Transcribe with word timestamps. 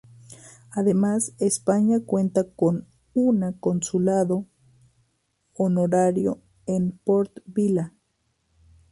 Además 0.71 1.33
España 1.37 1.99
cuenta 2.03 2.45
con 2.49 2.87
una 3.13 3.53
Consulado 3.59 4.47
Honorario 5.53 6.41
en 6.65 6.93
Port 7.03 7.37
Vila. 7.45 7.93